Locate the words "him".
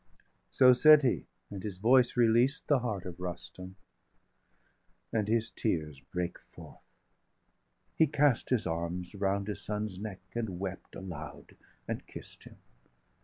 12.45-12.57